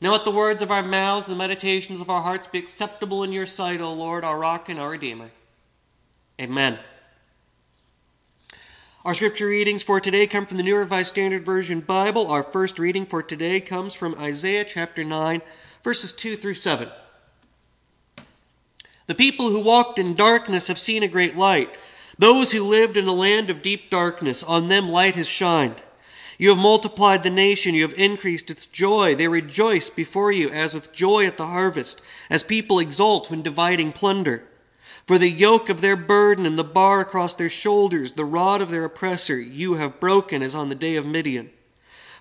Now 0.00 0.12
let 0.12 0.24
the 0.24 0.30
words 0.30 0.60
of 0.60 0.70
our 0.70 0.82
mouths 0.82 1.28
and 1.28 1.34
the 1.34 1.42
meditations 1.42 2.00
of 2.00 2.10
our 2.10 2.22
hearts 2.22 2.46
be 2.46 2.58
acceptable 2.58 3.22
in 3.22 3.32
your 3.32 3.46
sight, 3.46 3.80
O 3.80 3.92
Lord, 3.92 4.24
our 4.24 4.38
rock 4.38 4.68
and 4.68 4.78
our 4.78 4.90
redeemer. 4.90 5.30
Amen. 6.40 6.78
Our 9.06 9.14
scripture 9.14 9.46
readings 9.46 9.82
for 9.82 10.00
today 10.00 10.26
come 10.26 10.44
from 10.44 10.58
the 10.58 10.62
New 10.62 10.76
Revised 10.76 11.08
Standard 11.08 11.46
Version 11.46 11.80
Bible. 11.80 12.30
Our 12.30 12.42
first 12.42 12.78
reading 12.78 13.06
for 13.06 13.22
today 13.22 13.60
comes 13.60 13.94
from 13.94 14.16
Isaiah 14.18 14.64
chapter 14.64 15.02
9, 15.04 15.40
verses 15.82 16.12
2 16.12 16.36
through 16.36 16.54
7. 16.54 16.90
The 19.06 19.14
people 19.14 19.48
who 19.48 19.60
walked 19.62 19.98
in 19.98 20.14
darkness 20.14 20.66
have 20.66 20.78
seen 20.78 21.04
a 21.04 21.08
great 21.08 21.36
light. 21.36 21.70
Those 22.18 22.52
who 22.52 22.64
lived 22.64 22.96
in 22.96 23.06
a 23.06 23.12
land 23.12 23.48
of 23.48 23.62
deep 23.62 23.90
darkness, 23.90 24.42
on 24.42 24.68
them 24.68 24.88
light 24.88 25.14
has 25.14 25.28
shined. 25.28 25.82
You 26.38 26.50
have 26.50 26.58
multiplied 26.58 27.22
the 27.22 27.30
nation, 27.30 27.74
you 27.74 27.82
have 27.82 27.98
increased 27.98 28.50
its 28.50 28.66
joy. 28.66 29.14
They 29.14 29.28
rejoice 29.28 29.88
before 29.88 30.30
you 30.30 30.50
as 30.50 30.74
with 30.74 30.92
joy 30.92 31.26
at 31.26 31.38
the 31.38 31.46
harvest, 31.46 32.02
as 32.28 32.42
people 32.42 32.78
exult 32.78 33.30
when 33.30 33.42
dividing 33.42 33.92
plunder. 33.92 34.46
For 35.06 35.16
the 35.16 35.30
yoke 35.30 35.70
of 35.70 35.80
their 35.80 35.96
burden 35.96 36.44
and 36.44 36.58
the 36.58 36.64
bar 36.64 37.00
across 37.00 37.32
their 37.32 37.48
shoulders, 37.48 38.14
the 38.14 38.24
rod 38.24 38.60
of 38.60 38.70
their 38.70 38.84
oppressor, 38.84 39.40
you 39.40 39.74
have 39.74 40.00
broken 40.00 40.42
as 40.42 40.54
on 40.54 40.68
the 40.68 40.74
day 40.74 40.96
of 40.96 41.06
Midian. 41.06 41.50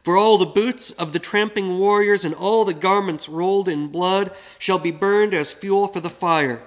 For 0.02 0.16
all 0.16 0.38
the 0.38 0.46
boots 0.46 0.92
of 0.92 1.12
the 1.12 1.20
tramping 1.20 1.80
warriors 1.80 2.24
and 2.24 2.36
all 2.36 2.64
the 2.64 2.76
garments 2.76 3.28
rolled 3.28 3.68
in 3.68 3.88
blood 3.88 4.34
shall 4.60 4.80
be 4.80 4.92
burned 4.92 5.34
as 5.34 5.52
fuel 5.52 5.88
for 5.88 6.00
the 6.00 6.12
fire. 6.12 6.62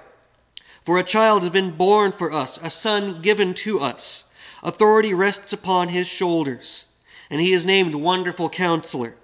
For 0.83 0.99
a 0.99 1.03
child 1.03 1.41
has 1.43 1.49
been 1.49 1.71
born 1.71 2.11
for 2.11 2.31
us, 2.31 2.59
a 2.61 2.69
son 2.69 3.21
given 3.21 3.53
to 3.55 3.79
us. 3.79 4.25
Authority 4.61 5.13
rests 5.13 5.53
upon 5.53 5.87
his 5.87 6.07
shoulders 6.07 6.85
and 7.29 7.39
he 7.39 7.53
is 7.53 7.65
named 7.65 7.95
Wonderful 7.95 8.49
Counselor, 8.49 9.15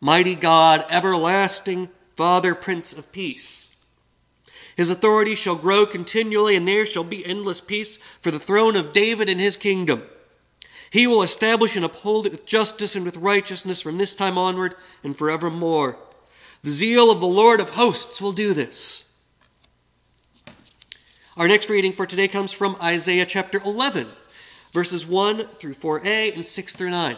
Mighty 0.00 0.34
God, 0.34 0.84
Everlasting 0.90 1.88
Father, 2.14 2.54
Prince 2.54 2.92
of 2.92 3.10
Peace. 3.12 3.76
His 4.76 4.88
authority 4.88 5.34
shall 5.34 5.56
grow 5.56 5.86
continually, 5.86 6.54
and 6.54 6.66
there 6.66 6.86
shall 6.86 7.02
be 7.02 7.26
endless 7.26 7.60
peace 7.60 7.96
for 8.20 8.30
the 8.30 8.38
throne 8.38 8.76
of 8.76 8.92
David 8.92 9.28
and 9.28 9.40
his 9.40 9.56
kingdom. 9.56 10.04
He 10.90 11.06
will 11.06 11.22
establish 11.22 11.74
and 11.74 11.84
uphold 11.84 12.26
it 12.26 12.32
with 12.32 12.46
justice 12.46 12.94
and 12.94 13.04
with 13.04 13.16
righteousness 13.16 13.80
from 13.80 13.98
this 13.98 14.14
time 14.14 14.38
onward 14.38 14.76
and 15.02 15.16
forevermore. 15.16 15.98
The 16.62 16.70
zeal 16.70 17.10
of 17.10 17.20
the 17.20 17.26
Lord 17.26 17.60
of 17.60 17.70
hosts 17.70 18.22
will 18.22 18.32
do 18.32 18.54
this. 18.54 19.04
Our 21.36 21.48
next 21.48 21.68
reading 21.68 21.92
for 21.92 22.06
today 22.06 22.28
comes 22.28 22.52
from 22.52 22.76
Isaiah 22.82 23.26
chapter 23.26 23.60
11, 23.64 24.06
verses 24.72 25.06
1 25.06 25.48
through 25.48 25.74
4a 25.74 26.34
and 26.34 26.44
6 26.44 26.72
through 26.74 26.90
9. 26.90 27.16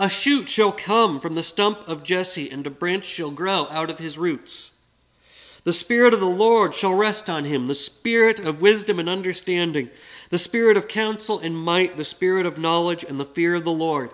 A 0.00 0.08
shoot 0.08 0.48
shall 0.48 0.70
come 0.70 1.18
from 1.18 1.34
the 1.34 1.42
stump 1.42 1.88
of 1.88 2.04
Jesse, 2.04 2.48
and 2.48 2.64
a 2.64 2.70
branch 2.70 3.04
shall 3.04 3.32
grow 3.32 3.66
out 3.68 3.90
of 3.90 3.98
his 3.98 4.16
roots. 4.16 4.70
The 5.64 5.72
Spirit 5.72 6.14
of 6.14 6.20
the 6.20 6.26
Lord 6.26 6.72
shall 6.72 6.94
rest 6.94 7.28
on 7.28 7.44
him, 7.44 7.66
the 7.66 7.74
Spirit 7.74 8.38
of 8.38 8.62
wisdom 8.62 9.00
and 9.00 9.08
understanding, 9.08 9.90
the 10.30 10.38
Spirit 10.38 10.76
of 10.76 10.86
counsel 10.86 11.40
and 11.40 11.56
might, 11.56 11.96
the 11.96 12.04
Spirit 12.04 12.46
of 12.46 12.58
knowledge 12.58 13.02
and 13.02 13.18
the 13.18 13.24
fear 13.24 13.56
of 13.56 13.64
the 13.64 13.72
Lord. 13.72 14.12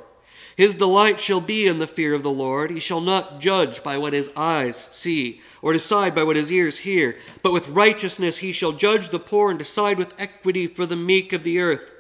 His 0.57 0.75
delight 0.75 1.21
shall 1.21 1.43
be 1.43 1.67
in 1.67 1.81
the 1.81 1.87
fear 1.87 2.15
of 2.15 2.23
the 2.23 2.31
Lord. 2.31 2.71
He 2.71 2.81
shall 2.81 3.03
not 3.03 3.39
judge 3.39 3.83
by 3.83 3.99
what 3.99 4.15
his 4.15 4.31
eyes 4.35 4.89
see, 4.91 5.43
or 5.61 5.75
decide 5.75 6.15
by 6.15 6.25
what 6.25 6.37
his 6.37 6.51
ears 6.51 6.79
hear, 6.79 7.19
but 7.43 7.53
with 7.53 7.69
righteousness 7.69 8.39
he 8.39 8.53
shall 8.53 8.73
judge 8.73 9.11
the 9.11 9.19
poor 9.19 9.51
and 9.51 9.59
decide 9.59 9.99
with 9.99 10.19
equity 10.19 10.67
for 10.67 10.87
the 10.87 10.97
meek 10.97 11.35
of 11.35 11.43
the 11.43 11.61
earth. 11.61 11.93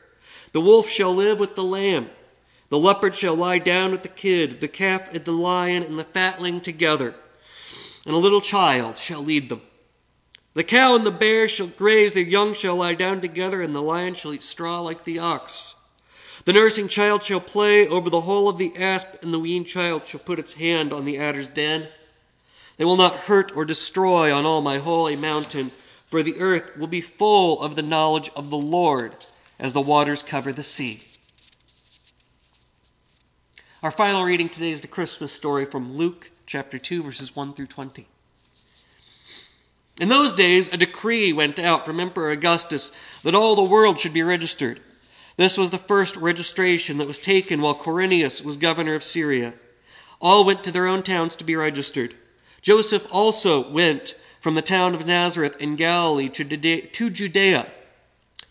The 0.52 0.62
wolf 0.62 0.88
shall 0.88 1.14
live 1.14 1.38
with 1.38 1.55
the 1.55 1.64
lamb 1.64 2.08
the 2.69 2.79
leopard 2.79 3.15
shall 3.15 3.37
lie 3.37 3.59
down 3.59 3.93
with 3.93 4.03
the 4.03 4.09
kid, 4.09 4.61
the 4.61 4.69
calf 4.69 5.12
and 5.15 5.25
the 5.25 5.33
lion 5.33 5.83
and 5.83 5.98
the 5.98 6.05
fatling 6.05 6.61
together, 6.61 7.15
and 8.07 8.15
a 8.15 8.19
little 8.19 8.41
child 8.41 8.98
shall 8.98 9.23
lead 9.23 9.48
them. 9.48 9.62
The 10.55 10.65
cow 10.65 10.95
and 10.95 11.05
the 11.05 11.11
bear 11.11 11.48
shall 11.48 11.67
graze, 11.67 12.14
their 12.14 12.24
young 12.24 12.55
shall 12.55 12.77
lie 12.77 12.95
down 12.95 13.20
together, 13.20 13.61
and 13.61 13.74
the 13.74 13.83
lion 13.83 14.14
shall 14.14 14.33
eat 14.33 14.42
straw 14.42 14.80
like 14.80 15.05
the 15.05 15.19
ox. 15.19 15.74
The 16.45 16.53
nursing 16.53 16.89
child 16.89 17.23
shall 17.23 17.41
play 17.41 17.89
over 17.89 18.08
the 18.08 18.20
hole 18.20 18.48
of 18.48 18.58
the 18.58 18.77
asp, 18.77 19.08
and 19.23 19.33
the 19.33 19.41
weaned 19.41 19.67
child 19.67 20.07
shall 20.07 20.20
put 20.20 20.39
its 20.39 20.55
hand 20.55 20.92
on 20.92 21.05
the 21.05 21.19
adder's 21.19 21.48
den. 21.48 21.89
They 22.77 22.85
will 22.85 22.97
not 22.97 23.14
hurt 23.14 23.53
or 23.57 23.64
destroy 23.64 24.33
on 24.33 24.45
all 24.45 24.61
my 24.61 24.79
holy 24.79 25.17
mountain, 25.17 25.70
for 26.07 26.23
the 26.23 26.39
earth 26.39 26.77
will 26.77 26.86
be 26.86 27.01
full 27.01 27.61
of 27.63 27.77
the 27.77 27.83
knowledge 27.83 28.30
of 28.36 28.51
the 28.51 28.57
Lord 28.57 29.14
as 29.58 29.73
the 29.73 29.80
waters 29.80 30.23
cover 30.23 30.53
the 30.53 30.63
sea. 30.63 31.05
Our 33.84 33.90
final 33.90 34.24
reading 34.24 34.48
today 34.48 34.70
is 34.70 34.80
the 34.80 34.89
Christmas 34.89 35.30
story 35.30 35.67
from 35.67 35.98
Luke 35.98 36.30
chapter 36.46 36.78
2, 36.78 37.02
verses 37.02 37.36
1 37.36 37.52
through 37.52 37.67
20. 37.67 38.08
In 40.00 40.08
those 40.08 40.33
days, 40.33 40.72
a 40.72 40.78
decree 40.78 41.34
went 41.34 41.58
out 41.58 41.84
from 41.84 42.00
Emperor 42.00 42.30
Augustus 42.30 42.92
that 43.24 43.34
all 43.34 43.55
the 43.55 43.62
world 43.62 44.00
should 44.00 44.14
be 44.14 44.23
registered. 44.23 44.80
This 45.36 45.58
was 45.58 45.68
the 45.68 45.77
first 45.77 46.17
registration 46.17 46.96
that 46.96 47.06
was 47.06 47.18
taken 47.18 47.61
while 47.61 47.74
Quirinius 47.74 48.42
was 48.42 48.56
governor 48.56 48.94
of 48.94 49.05
Syria. 49.05 49.52
All 50.18 50.46
went 50.46 50.64
to 50.64 50.73
their 50.73 50.86
own 50.86 51.02
towns 51.02 51.36
to 51.36 51.44
be 51.44 51.55
registered. 51.55 52.14
Joseph 52.62 53.06
also 53.12 53.70
went 53.70 54.14
from 54.40 54.55
the 54.55 54.62
town 54.62 54.94
of 54.94 55.06
Nazareth 55.06 55.61
in 55.61 55.77
Galilee 55.77 56.30
to 56.30 56.42
Judea, 57.11 57.67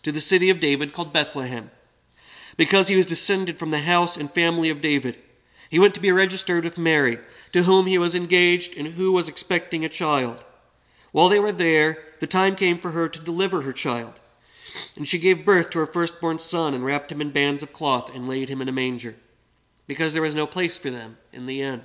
to 0.04 0.12
the 0.12 0.20
city 0.20 0.48
of 0.50 0.60
David 0.60 0.92
called 0.92 1.12
Bethlehem, 1.12 1.72
because 2.56 2.86
he 2.86 2.96
was 2.96 3.06
descended 3.06 3.58
from 3.58 3.72
the 3.72 3.80
house 3.80 4.16
and 4.16 4.30
family 4.30 4.70
of 4.70 4.80
David. 4.80 5.18
He 5.70 5.78
went 5.78 5.94
to 5.94 6.00
be 6.00 6.12
registered 6.12 6.64
with 6.64 6.78
Mary, 6.78 7.18
to 7.52 7.62
whom 7.62 7.86
he 7.86 7.98
was 7.98 8.14
engaged 8.14 8.76
and 8.76 8.86
who 8.88 9.12
was 9.12 9.28
expecting 9.28 9.84
a 9.84 9.88
child. 9.88 10.44
While 11.12 11.28
they 11.28 11.40
were 11.40 11.52
there, 11.52 11.98
the 12.20 12.26
time 12.26 12.56
came 12.56 12.78
for 12.78 12.90
her 12.90 13.08
to 13.08 13.20
deliver 13.20 13.62
her 13.62 13.72
child. 13.72 14.20
And 14.96 15.06
she 15.06 15.18
gave 15.18 15.44
birth 15.44 15.70
to 15.70 15.78
her 15.78 15.86
firstborn 15.86 16.38
son 16.38 16.74
and 16.74 16.84
wrapped 16.84 17.12
him 17.12 17.20
in 17.20 17.30
bands 17.30 17.62
of 17.62 17.72
cloth 17.72 18.14
and 18.14 18.28
laid 18.28 18.48
him 18.48 18.60
in 18.60 18.68
a 18.68 18.72
manger, 18.72 19.14
because 19.86 20.12
there 20.12 20.22
was 20.22 20.34
no 20.34 20.46
place 20.46 20.76
for 20.76 20.90
them 20.90 21.16
in 21.32 21.46
the 21.46 21.62
inn. 21.62 21.84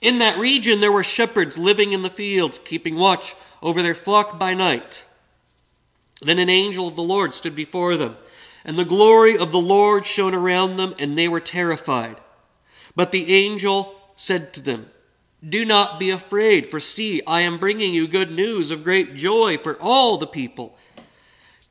In 0.00 0.18
that 0.18 0.38
region 0.38 0.80
there 0.80 0.92
were 0.92 1.04
shepherds 1.04 1.58
living 1.58 1.92
in 1.92 2.02
the 2.02 2.10
fields, 2.10 2.58
keeping 2.58 2.96
watch 2.96 3.34
over 3.62 3.82
their 3.82 3.94
flock 3.94 4.38
by 4.38 4.54
night. 4.54 5.04
Then 6.22 6.38
an 6.38 6.48
angel 6.48 6.88
of 6.88 6.96
the 6.96 7.02
Lord 7.02 7.34
stood 7.34 7.54
before 7.54 7.96
them 7.96 8.16
and 8.64 8.76
the 8.76 8.84
glory 8.84 9.36
of 9.36 9.52
the 9.52 9.60
Lord 9.60 10.04
shone 10.04 10.34
around 10.34 10.76
them, 10.76 10.94
and 10.98 11.16
they 11.16 11.28
were 11.28 11.40
terrified. 11.40 12.20
But 12.94 13.12
the 13.12 13.32
angel 13.32 13.94
said 14.16 14.52
to 14.54 14.60
them, 14.60 14.90
Do 15.46 15.64
not 15.64 15.98
be 15.98 16.10
afraid, 16.10 16.66
for 16.66 16.80
see, 16.80 17.22
I 17.26 17.40
am 17.42 17.58
bringing 17.58 17.94
you 17.94 18.06
good 18.06 18.30
news 18.30 18.70
of 18.70 18.84
great 18.84 19.14
joy 19.14 19.58
for 19.58 19.76
all 19.80 20.18
the 20.18 20.26
people. 20.26 20.76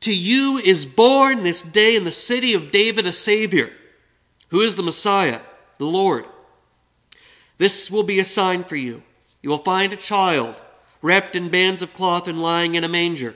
To 0.02 0.16
you 0.16 0.58
is 0.58 0.86
born 0.86 1.44
this 1.44 1.62
day 1.62 1.96
in 1.96 2.06
the 2.06 2.12
city 2.12 2.54
of 2.54 2.72
David 2.72 3.06
a 3.06 3.12
Savior, 3.12 3.72
who 4.50 4.62
is 4.62 4.76
the 4.76 4.84
Messiah, 4.84 5.42
the 5.78 5.86
Lord. 5.86 6.26
This 7.58 7.92
will 7.92 8.04
be 8.04 8.20
a 8.20 8.26
sign 8.26 8.64
for 8.64 8.78
you. 8.78 9.04
You 9.42 9.50
will 9.50 9.58
find 9.58 9.92
a 9.92 9.98
child 9.98 10.62
wrapped 11.02 11.36
in 11.36 11.50
bands 11.50 11.82
of 11.82 11.94
cloth 11.94 12.28
and 12.28 12.42
lying 12.42 12.76
in 12.76 12.84
a 12.84 12.90
manger. 12.90 13.36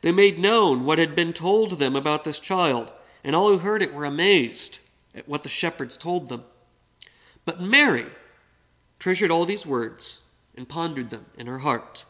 they 0.00 0.12
made 0.12 0.38
known 0.38 0.84
what 0.84 0.98
had 0.98 1.16
been 1.16 1.32
told 1.32 1.72
them 1.72 1.96
about 1.96 2.24
this 2.24 2.40
child, 2.40 2.92
and 3.24 3.34
all 3.34 3.50
who 3.50 3.58
heard 3.58 3.82
it 3.82 3.92
were 3.92 4.04
amazed 4.04 4.78
at 5.14 5.28
what 5.28 5.42
the 5.42 5.48
shepherds 5.48 5.96
told 5.96 6.28
them. 6.28 6.44
But 7.44 7.60
Mary 7.60 8.06
treasured 8.98 9.30
all 9.30 9.44
these 9.44 9.66
words 9.66 10.20
and 10.56 10.68
pondered 10.68 11.10
them 11.10 11.26
in 11.36 11.46
her 11.46 11.58
heart. 11.58 12.04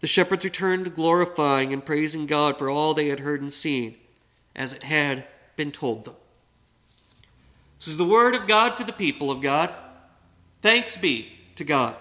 The 0.00 0.06
shepherds 0.06 0.44
returned, 0.44 0.94
glorifying 0.94 1.72
and 1.72 1.84
praising 1.84 2.26
God 2.26 2.58
for 2.58 2.70
all 2.70 2.94
they 2.94 3.08
had 3.08 3.20
heard 3.20 3.42
and 3.42 3.52
seen, 3.52 3.96
as 4.54 4.72
it 4.72 4.84
had 4.84 5.26
been 5.56 5.72
told 5.72 6.04
them. 6.04 6.14
This 7.78 7.88
is 7.88 7.96
the 7.96 8.04
word 8.04 8.34
of 8.34 8.46
God 8.46 8.76
for 8.76 8.84
the 8.84 8.92
people 8.92 9.30
of 9.30 9.40
God. 9.40 9.74
Thanks 10.62 10.96
be 10.96 11.32
to 11.56 11.64
God. 11.64 11.96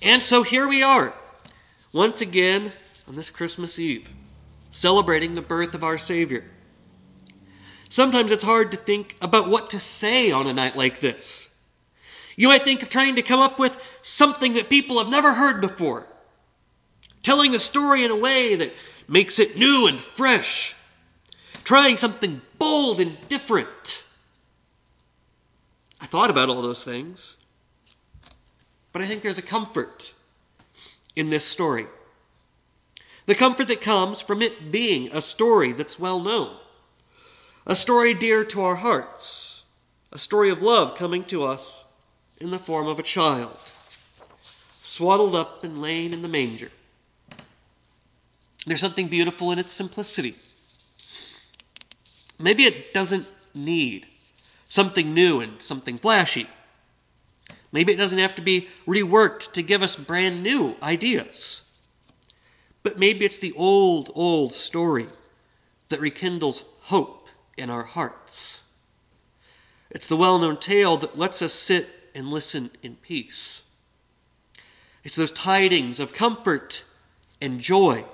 And 0.00 0.22
so 0.22 0.42
here 0.42 0.68
we 0.68 0.82
are 0.82 1.14
once 1.94 2.20
again 2.20 2.72
on 3.06 3.14
this 3.14 3.30
Christmas 3.30 3.78
Eve, 3.78 4.10
celebrating 4.68 5.34
the 5.34 5.40
birth 5.40 5.74
of 5.74 5.84
our 5.84 5.96
Savior. 5.96 6.44
Sometimes 7.88 8.32
it's 8.32 8.42
hard 8.42 8.72
to 8.72 8.76
think 8.76 9.16
about 9.22 9.48
what 9.48 9.70
to 9.70 9.78
say 9.78 10.32
on 10.32 10.48
a 10.48 10.52
night 10.52 10.74
like 10.74 10.98
this. 10.98 11.54
You 12.36 12.48
might 12.48 12.62
think 12.62 12.82
of 12.82 12.88
trying 12.88 13.14
to 13.14 13.22
come 13.22 13.38
up 13.38 13.60
with 13.60 13.80
something 14.02 14.54
that 14.54 14.68
people 14.68 14.98
have 14.98 15.08
never 15.08 15.34
heard 15.34 15.60
before, 15.60 16.08
telling 17.22 17.52
the 17.52 17.60
story 17.60 18.02
in 18.02 18.10
a 18.10 18.16
way 18.16 18.56
that 18.56 18.72
makes 19.06 19.38
it 19.38 19.56
new 19.56 19.86
and 19.86 20.00
fresh, 20.00 20.74
trying 21.62 21.96
something 21.96 22.40
bold 22.58 22.98
and 22.98 23.16
different. 23.28 24.02
I 26.00 26.06
thought 26.06 26.28
about 26.28 26.48
all 26.48 26.60
those 26.60 26.82
things, 26.82 27.36
but 28.92 29.00
I 29.00 29.04
think 29.04 29.22
there's 29.22 29.38
a 29.38 29.42
comfort 29.42 30.12
in 31.16 31.30
this 31.30 31.44
story. 31.44 31.86
The 33.26 33.34
comfort 33.34 33.68
that 33.68 33.80
comes 33.80 34.20
from 34.20 34.42
it 34.42 34.70
being 34.70 35.10
a 35.12 35.22
story 35.22 35.72
that's 35.72 35.98
well 35.98 36.20
known 36.20 36.56
a 37.66 37.74
story 37.74 38.12
dear 38.12 38.44
to 38.44 38.60
our 38.60 38.74
hearts, 38.74 39.64
a 40.12 40.18
story 40.18 40.50
of 40.50 40.60
love 40.60 40.94
coming 40.96 41.24
to 41.24 41.44
us 41.44 41.86
in 42.38 42.50
the 42.50 42.58
form 42.58 42.86
of 42.86 42.98
a 42.98 43.02
child, 43.02 43.72
swaddled 44.78 45.34
up 45.34 45.64
and 45.64 45.80
laying 45.80 46.12
in 46.12 46.20
the 46.20 46.28
manger. 46.28 46.70
There's 48.66 48.80
something 48.80 49.08
beautiful 49.08 49.50
in 49.50 49.58
its 49.58 49.72
simplicity. 49.72 50.36
Maybe 52.38 52.64
it 52.64 52.92
doesn't 52.92 53.26
need 53.54 54.06
something 54.68 55.14
new 55.14 55.40
and 55.40 55.62
something 55.62 55.96
flashy. 55.96 56.46
Maybe 57.74 57.92
it 57.92 57.98
doesn't 57.98 58.20
have 58.20 58.36
to 58.36 58.42
be 58.42 58.68
reworked 58.86 59.50
to 59.54 59.62
give 59.62 59.82
us 59.82 59.96
brand 59.96 60.44
new 60.44 60.76
ideas. 60.80 61.64
But 62.84 63.00
maybe 63.00 63.24
it's 63.24 63.38
the 63.38 63.52
old, 63.56 64.12
old 64.14 64.52
story 64.52 65.08
that 65.88 66.00
rekindles 66.00 66.62
hope 66.82 67.28
in 67.58 67.70
our 67.70 67.82
hearts. 67.82 68.62
It's 69.90 70.06
the 70.06 70.16
well 70.16 70.38
known 70.38 70.56
tale 70.58 70.96
that 70.98 71.18
lets 71.18 71.42
us 71.42 71.52
sit 71.52 71.88
and 72.14 72.28
listen 72.28 72.70
in 72.80 72.94
peace. 72.94 73.62
It's 75.02 75.16
those 75.16 75.32
tidings 75.32 75.98
of 75.98 76.12
comfort 76.12 76.84
and 77.40 77.58
joy 77.58 78.04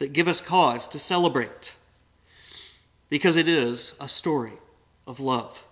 that 0.00 0.12
give 0.12 0.28
us 0.28 0.42
cause 0.42 0.86
to 0.88 0.98
celebrate 0.98 1.76
because 3.08 3.36
it 3.36 3.48
is 3.48 3.94
a 3.98 4.08
story 4.08 4.58
of 5.06 5.18
love. 5.18 5.64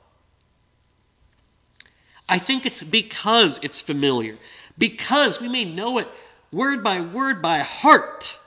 I 2.30 2.38
think 2.38 2.64
it's 2.64 2.84
because 2.84 3.58
it's 3.60 3.80
familiar, 3.80 4.36
because 4.78 5.40
we 5.40 5.48
may 5.48 5.64
know 5.64 5.98
it 5.98 6.06
word 6.52 6.84
by 6.84 7.00
word 7.00 7.42
by 7.42 7.58
heart, 7.58 8.38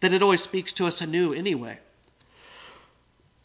that 0.00 0.12
it 0.12 0.20
always 0.20 0.40
speaks 0.40 0.72
to 0.74 0.84
us 0.84 1.00
anew 1.00 1.32
anyway. 1.32 1.78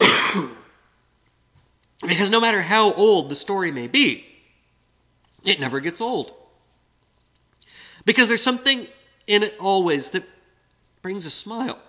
because 2.02 2.30
no 2.30 2.40
matter 2.40 2.62
how 2.62 2.92
old 2.94 3.28
the 3.28 3.36
story 3.36 3.70
may 3.70 3.86
be, 3.86 4.26
it 5.44 5.60
never 5.60 5.78
gets 5.78 6.00
old. 6.00 6.34
Because 8.04 8.26
there's 8.26 8.42
something 8.42 8.88
in 9.28 9.44
it 9.44 9.54
always 9.60 10.10
that 10.10 10.24
brings 11.00 11.26
a 11.26 11.30
smile. 11.30 11.80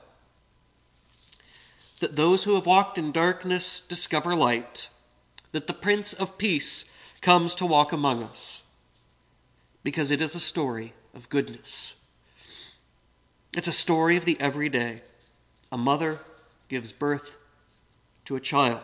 That 2.00 2.15
those 2.15 2.44
who 2.44 2.53
have 2.53 2.68
walked 2.68 3.00
in 3.00 3.12
darkness 3.12 3.81
discover 3.81 4.36
light, 4.36 4.89
that 5.51 5.65
the 5.65 5.74
Prince 5.74 6.13
of 6.13 6.38
Peace 6.38 6.86
comes 7.21 7.56
to 7.56 7.65
walk 7.65 7.94
among 7.94 8.23
us, 8.23 8.63
because 9.83 10.12
it 10.12 10.21
is 10.21 10.35
a 10.35 10.39
story 10.39 10.94
of 11.13 11.29
goodness. 11.29 11.95
It's 13.53 13.68
a 13.68 13.73
story 13.73 14.18
of 14.18 14.25
the 14.25 14.39
everyday. 14.39 15.01
A 15.71 15.77
mother 15.77 16.19
gives 16.68 16.91
birth 16.91 17.38
to 18.25 18.35
a 18.35 18.39
child. 18.39 18.81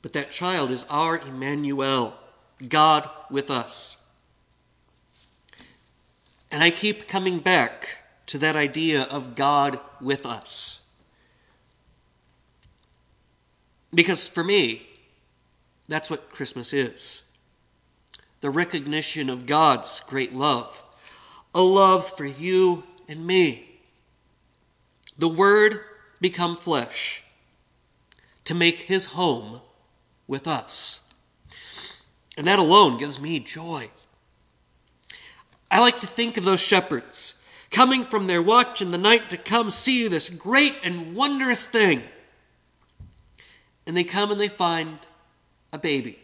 But 0.00 0.12
that 0.12 0.30
child 0.30 0.70
is 0.70 0.86
our 0.88 1.18
Emmanuel, 1.18 2.14
God 2.68 3.10
with 3.30 3.50
us. 3.50 3.96
And 6.50 6.62
I 6.62 6.70
keep 6.70 7.08
coming 7.08 7.40
back 7.40 8.04
to 8.26 8.38
that 8.38 8.56
idea 8.56 9.02
of 9.02 9.34
God 9.34 9.80
with 10.00 10.24
us. 10.24 10.80
Because 13.92 14.28
for 14.28 14.44
me, 14.44 14.85
that's 15.88 16.10
what 16.10 16.30
Christmas 16.30 16.72
is 16.72 17.22
the 18.40 18.50
recognition 18.50 19.30
of 19.30 19.46
God's 19.46 20.00
great 20.06 20.32
love, 20.32 20.84
a 21.54 21.62
love 21.62 22.06
for 22.16 22.26
you 22.26 22.84
and 23.08 23.26
me. 23.26 23.80
The 25.18 25.28
Word 25.28 25.80
become 26.20 26.56
flesh 26.56 27.24
to 28.44 28.54
make 28.54 28.76
his 28.76 29.06
home 29.06 29.62
with 30.28 30.46
us. 30.46 31.00
And 32.36 32.46
that 32.46 32.58
alone 32.58 32.98
gives 32.98 33.18
me 33.18 33.40
joy. 33.40 33.90
I 35.70 35.80
like 35.80 36.00
to 36.00 36.06
think 36.06 36.36
of 36.36 36.44
those 36.44 36.60
shepherds 36.60 37.34
coming 37.70 38.04
from 38.04 38.26
their 38.26 38.42
watch 38.42 38.80
in 38.80 38.90
the 38.90 38.98
night 38.98 39.30
to 39.30 39.36
come 39.36 39.70
see 39.70 40.06
this 40.06 40.28
great 40.28 40.76
and 40.84 41.16
wondrous 41.16 41.64
thing. 41.64 42.02
And 43.86 43.96
they 43.96 44.04
come 44.04 44.30
and 44.30 44.40
they 44.40 44.48
find 44.48 44.98
a 45.76 45.78
baby. 45.78 46.18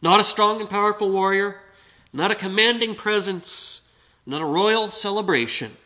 Not 0.00 0.20
a 0.20 0.24
strong 0.24 0.60
and 0.60 0.70
powerful 0.70 1.10
warrior, 1.10 1.56
not 2.12 2.30
a 2.30 2.36
commanding 2.36 2.94
presence, 2.94 3.82
not 4.24 4.40
a 4.40 4.46
royal 4.46 4.88
celebration, 4.88 5.76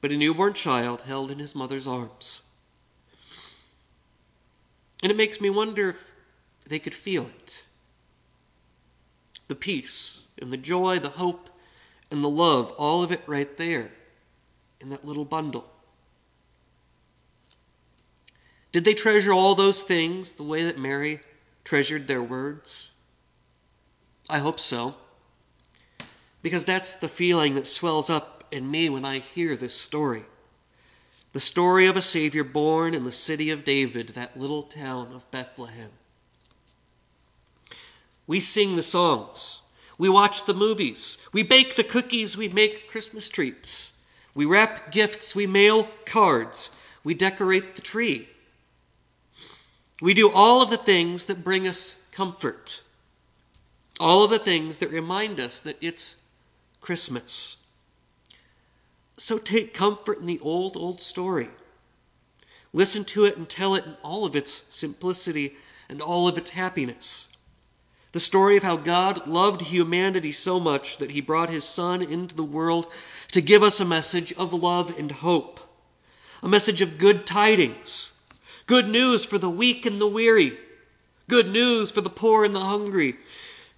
but 0.00 0.12
a 0.12 0.16
newborn 0.16 0.52
child 0.52 1.02
held 1.02 1.30
in 1.30 1.38
his 1.38 1.54
mother's 1.54 1.88
arms. 1.88 2.42
And 5.02 5.10
it 5.10 5.16
makes 5.16 5.40
me 5.40 5.48
wonder 5.48 5.90
if 5.90 6.12
they 6.66 6.78
could 6.78 6.94
feel 6.94 7.26
it 7.26 7.64
the 9.46 9.54
peace 9.54 10.24
and 10.40 10.50
the 10.50 10.56
joy, 10.56 10.98
the 10.98 11.10
hope 11.10 11.50
and 12.10 12.24
the 12.24 12.28
love, 12.28 12.72
all 12.78 13.02
of 13.02 13.12
it 13.12 13.20
right 13.26 13.58
there 13.58 13.90
in 14.80 14.88
that 14.88 15.04
little 15.04 15.26
bundle. 15.26 15.70
Did 18.74 18.84
they 18.84 18.94
treasure 18.94 19.32
all 19.32 19.54
those 19.54 19.84
things 19.84 20.32
the 20.32 20.42
way 20.42 20.64
that 20.64 20.80
Mary 20.80 21.20
treasured 21.62 22.08
their 22.08 22.20
words? 22.20 22.90
I 24.28 24.38
hope 24.38 24.58
so. 24.58 24.96
Because 26.42 26.64
that's 26.64 26.94
the 26.94 27.06
feeling 27.06 27.54
that 27.54 27.68
swells 27.68 28.10
up 28.10 28.42
in 28.50 28.68
me 28.68 28.88
when 28.88 29.04
I 29.04 29.20
hear 29.20 29.54
this 29.54 29.76
story. 29.76 30.24
The 31.34 31.38
story 31.40 31.86
of 31.86 31.94
a 31.94 32.02
Savior 32.02 32.42
born 32.42 32.94
in 32.94 33.04
the 33.04 33.12
city 33.12 33.48
of 33.48 33.64
David, 33.64 34.08
that 34.08 34.36
little 34.36 34.64
town 34.64 35.12
of 35.14 35.30
Bethlehem. 35.30 35.90
We 38.26 38.40
sing 38.40 38.74
the 38.74 38.82
songs. 38.82 39.62
We 39.98 40.08
watch 40.08 40.46
the 40.46 40.54
movies. 40.54 41.16
We 41.32 41.44
bake 41.44 41.76
the 41.76 41.84
cookies. 41.84 42.36
We 42.36 42.48
make 42.48 42.90
Christmas 42.90 43.28
treats. 43.28 43.92
We 44.34 44.46
wrap 44.46 44.90
gifts. 44.90 45.32
We 45.32 45.46
mail 45.46 45.88
cards. 46.04 46.70
We 47.04 47.14
decorate 47.14 47.76
the 47.76 47.82
tree. 47.82 48.30
We 50.04 50.12
do 50.12 50.30
all 50.30 50.60
of 50.60 50.68
the 50.68 50.76
things 50.76 51.24
that 51.24 51.42
bring 51.42 51.66
us 51.66 51.96
comfort. 52.12 52.82
All 53.98 54.22
of 54.22 54.30
the 54.30 54.38
things 54.38 54.76
that 54.76 54.90
remind 54.90 55.40
us 55.40 55.58
that 55.60 55.78
it's 55.80 56.16
Christmas. 56.82 57.56
So 59.16 59.38
take 59.38 59.72
comfort 59.72 60.18
in 60.18 60.26
the 60.26 60.40
old, 60.40 60.76
old 60.76 61.00
story. 61.00 61.48
Listen 62.74 63.06
to 63.06 63.24
it 63.24 63.38
and 63.38 63.48
tell 63.48 63.74
it 63.76 63.86
in 63.86 63.96
all 64.02 64.26
of 64.26 64.36
its 64.36 64.64
simplicity 64.68 65.56
and 65.88 66.02
all 66.02 66.28
of 66.28 66.36
its 66.36 66.50
happiness. 66.50 67.28
The 68.12 68.20
story 68.20 68.58
of 68.58 68.62
how 68.62 68.76
God 68.76 69.26
loved 69.26 69.62
humanity 69.62 70.32
so 70.32 70.60
much 70.60 70.98
that 70.98 71.12
he 71.12 71.22
brought 71.22 71.48
his 71.48 71.64
Son 71.64 72.02
into 72.02 72.34
the 72.34 72.44
world 72.44 72.92
to 73.32 73.40
give 73.40 73.62
us 73.62 73.80
a 73.80 73.86
message 73.86 74.34
of 74.34 74.52
love 74.52 74.98
and 74.98 75.10
hope, 75.10 75.60
a 76.42 76.48
message 76.48 76.82
of 76.82 76.98
good 76.98 77.26
tidings, 77.26 78.12
good 78.66 78.88
news 78.88 79.24
for 79.24 79.38
the 79.38 79.50
weak 79.50 79.86
and 79.86 80.00
the 80.00 80.06
weary, 80.06 80.56
good 81.28 81.48
news 81.48 81.90
for 81.90 82.00
the 82.00 82.10
poor 82.10 82.44
and 82.44 82.54
the 82.54 82.60
hungry, 82.60 83.16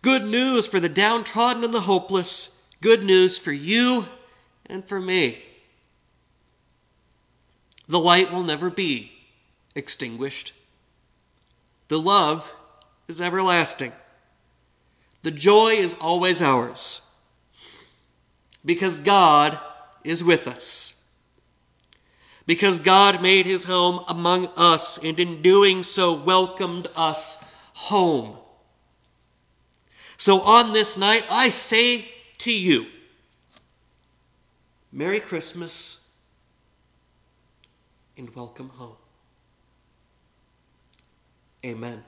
good 0.02 0.24
news 0.24 0.66
for 0.66 0.80
the 0.80 0.88
downtrodden 0.88 1.64
and 1.64 1.74
the 1.74 1.80
hopeless, 1.80 2.50
good 2.80 3.02
news 3.02 3.38
for 3.38 3.52
you 3.52 4.06
and 4.66 4.84
for 4.84 5.00
me. 5.00 5.42
The 7.88 7.98
light 8.00 8.32
will 8.32 8.42
never 8.42 8.70
be 8.70 9.12
extinguished. 9.74 10.52
The 11.88 12.00
love 12.00 12.54
is 13.06 13.20
everlasting. 13.20 13.92
The 15.22 15.30
joy 15.30 15.70
is 15.70 15.96
always 16.00 16.42
ours 16.42 17.00
because 18.64 18.96
God 18.96 19.58
is 20.02 20.22
with 20.22 20.48
us. 20.48 20.95
Because 22.46 22.78
God 22.78 23.20
made 23.20 23.44
his 23.44 23.64
home 23.64 24.04
among 24.08 24.48
us 24.56 24.98
and 24.98 25.18
in 25.18 25.42
doing 25.42 25.82
so 25.82 26.14
welcomed 26.14 26.88
us 26.94 27.42
home. 27.74 28.38
So 30.16 30.40
on 30.40 30.72
this 30.72 30.96
night, 30.96 31.24
I 31.28 31.48
say 31.48 32.08
to 32.38 32.56
you, 32.56 32.86
Merry 34.92 35.20
Christmas 35.20 36.00
and 38.16 38.34
welcome 38.34 38.70
home. 38.70 38.96
Amen. 41.64 42.02